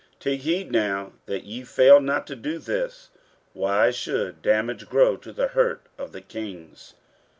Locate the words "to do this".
2.25-3.11